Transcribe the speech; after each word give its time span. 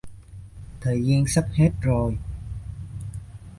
thời 0.81 1.05
gian 1.05 1.25
sắp 1.27 1.45
hết 1.53 1.69
rồi 1.81 2.17